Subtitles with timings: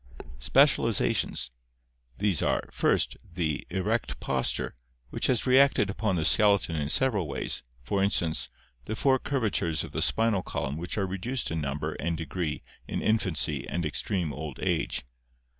[0.39, 1.51] Specializations.—
[2.23, 4.73] These are, first, the erect posture,
[5.11, 8.49] which has reacted upon the skeleton in several ways, for instance,
[8.85, 12.99] the four curvatures of the spinal column which are reduced in number and degree in
[12.99, 15.03] infancy and ex treme old age.